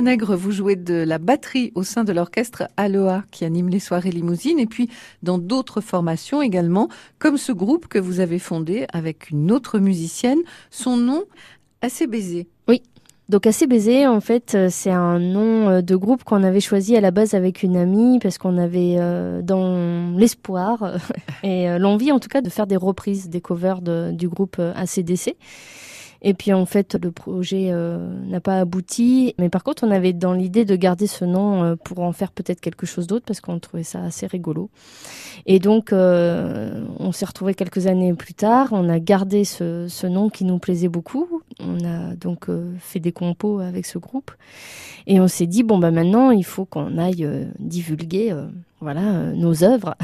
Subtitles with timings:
[0.00, 4.10] Nègre, vous jouez de la batterie au sein de l'orchestre Aloha qui anime les soirées
[4.10, 4.88] limousines et puis
[5.22, 6.88] dans d'autres formations également,
[7.18, 10.40] comme ce groupe que vous avez fondé avec une autre musicienne.
[10.70, 11.24] Son nom,
[11.82, 12.48] assez baisé.
[12.68, 12.82] Oui,
[13.30, 16.96] donc assez baisé, en fait, euh, c'est un nom euh, de groupe qu'on avait choisi
[16.96, 20.98] à la base avec une amie parce qu'on avait euh, dans l'espoir
[21.44, 25.36] et l'envie en tout cas de faire des reprises, des covers du groupe ACDC.
[26.22, 29.34] Et puis en fait, le projet euh, n'a pas abouti.
[29.38, 32.30] Mais par contre, on avait dans l'idée de garder ce nom euh, pour en faire
[32.32, 34.70] peut-être quelque chose d'autre parce qu'on trouvait ça assez rigolo.
[35.46, 38.68] Et donc, euh, on s'est retrouvé quelques années plus tard.
[38.72, 41.42] On a gardé ce, ce, nom qui nous plaisait beaucoup.
[41.60, 42.48] On a donc
[42.78, 44.32] fait des compos avec ce groupe.
[45.06, 48.34] Et on s'est dit, bon, bah maintenant, il faut qu'on aille divulguer
[48.80, 49.94] voilà euh, nos œuvres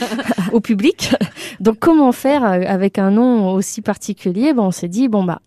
[0.52, 1.14] au public.
[1.60, 4.52] Donc comment faire euh, avec un nom aussi particulier?
[4.52, 5.40] Bon, on s'est dit bon bah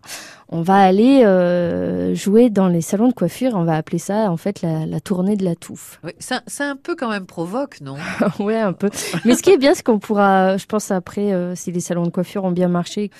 [0.50, 3.52] on va aller euh, jouer dans les salons de coiffure.
[3.54, 6.00] On va appeler ça en fait la, tournée de la touffe.
[6.02, 7.96] Oui, c'est un peu quand même provoque, non?
[8.38, 8.88] Ouais, un peu.
[9.26, 12.10] Mais ce qui est bien, c'est qu'on pourra, je pense après, si les salons de
[12.10, 13.10] coiffure ont bien marché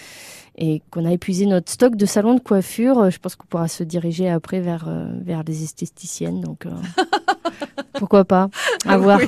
[0.56, 3.84] et qu'on a épuisé notre stock de salons de coiffure, je pense qu'on pourra se
[3.84, 4.88] diriger après vers
[5.20, 6.40] vers les esthéticiennes.
[6.40, 6.64] Donc
[7.92, 8.48] pourquoi pas?
[8.86, 9.20] À voir.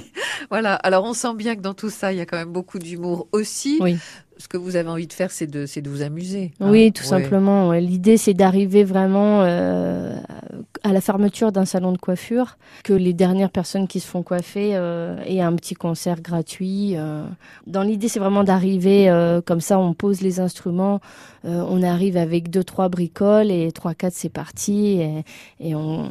[0.49, 0.75] Voilà.
[0.75, 3.29] Alors on sent bien que dans tout ça, il y a quand même beaucoup d'humour
[3.33, 3.79] aussi.
[3.81, 3.99] Oui
[4.41, 6.53] ce que vous avez envie de faire, c'est de, de vous amuser.
[6.61, 6.71] Hein.
[6.71, 7.73] Oui, tout simplement.
[7.73, 10.17] L'idée, c'est d'arriver vraiment euh,
[10.83, 14.73] à la fermeture d'un salon de coiffure, que les dernières personnes qui se font coiffer
[14.75, 16.95] euh, aient un petit concert gratuit.
[16.97, 17.25] Euh.
[17.67, 21.01] Dans l'idée, c'est vraiment d'arriver euh, comme ça, on pose les instruments,
[21.45, 25.01] euh, on arrive avec deux, trois bricoles et trois, quatre, c'est parti.
[25.01, 25.25] Et,
[25.61, 26.09] et, on,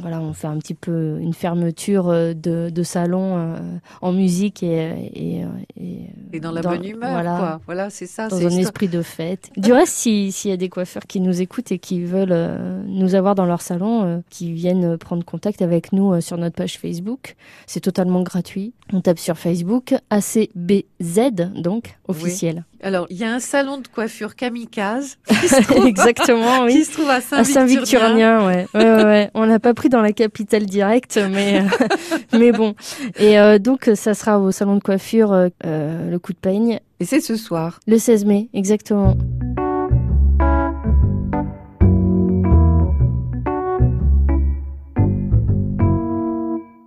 [0.00, 3.54] voilà, on fait un petit peu une fermeture de, de salon
[4.00, 5.44] en musique et, et,
[5.80, 7.10] et, et dans la bonne humeur.
[7.10, 7.60] Voilà.
[7.66, 8.28] Voilà, c'est ça.
[8.28, 9.50] Dans un esprit de fête.
[9.56, 13.14] Du reste, s'il y a des coiffeurs qui nous écoutent et qui veulent euh, nous
[13.14, 16.78] avoir dans leur salon, euh, qui viennent prendre contact avec nous euh, sur notre page
[16.78, 17.36] Facebook,
[17.66, 18.72] c'est totalement gratuit.
[18.92, 22.64] On tape sur Facebook ACBZ, donc officiel.
[22.82, 25.18] Alors, il y a un salon de coiffure kamikaze.
[25.86, 26.74] Exactement, oui.
[26.74, 28.46] Qui se trouve à Saint-Victurnien.
[28.46, 28.66] ouais.
[28.74, 31.62] ouais, ouais, On n'a pas pris dans la capitale directe, mais,
[32.32, 32.74] mais bon.
[33.18, 37.36] Et donc, ça sera au salon de coiffure Le Coup de Peigne et c'est ce
[37.36, 37.78] soir.
[37.86, 39.16] Le 16 mai, exactement.